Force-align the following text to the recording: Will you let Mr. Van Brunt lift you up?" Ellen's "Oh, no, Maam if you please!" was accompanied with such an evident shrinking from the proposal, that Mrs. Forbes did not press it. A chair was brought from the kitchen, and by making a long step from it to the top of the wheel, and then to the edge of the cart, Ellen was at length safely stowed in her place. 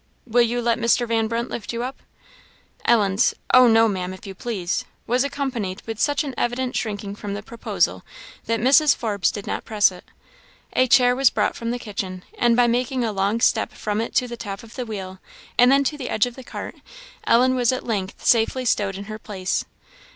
Will 0.25 0.41
you 0.41 0.63
let 0.63 0.79
Mr. 0.79 1.07
Van 1.07 1.27
Brunt 1.27 1.51
lift 1.51 1.71
you 1.71 1.83
up?" 1.83 2.01
Ellen's 2.85 3.35
"Oh, 3.53 3.67
no, 3.67 3.87
Maam 3.87 4.15
if 4.15 4.25
you 4.25 4.33
please!" 4.33 4.83
was 5.05 5.23
accompanied 5.23 5.83
with 5.85 5.99
such 5.99 6.23
an 6.23 6.33
evident 6.35 6.75
shrinking 6.75 7.13
from 7.15 7.35
the 7.35 7.43
proposal, 7.43 8.03
that 8.45 8.59
Mrs. 8.59 8.95
Forbes 8.95 9.29
did 9.29 9.45
not 9.45 9.63
press 9.63 9.91
it. 9.91 10.03
A 10.73 10.87
chair 10.87 11.15
was 11.15 11.29
brought 11.29 11.55
from 11.55 11.69
the 11.69 11.77
kitchen, 11.77 12.23
and 12.35 12.55
by 12.55 12.65
making 12.65 13.03
a 13.03 13.11
long 13.11 13.41
step 13.41 13.71
from 13.73 14.01
it 14.01 14.15
to 14.15 14.27
the 14.27 14.35
top 14.35 14.63
of 14.63 14.73
the 14.73 14.87
wheel, 14.87 15.19
and 15.55 15.71
then 15.71 15.83
to 15.83 15.99
the 15.99 16.09
edge 16.09 16.25
of 16.25 16.33
the 16.35 16.43
cart, 16.43 16.77
Ellen 17.27 17.53
was 17.53 17.71
at 17.71 17.85
length 17.85 18.25
safely 18.25 18.65
stowed 18.65 18.95
in 18.97 19.03
her 19.03 19.19
place. 19.19 19.65